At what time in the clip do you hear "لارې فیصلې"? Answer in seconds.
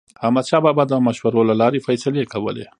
1.61-2.23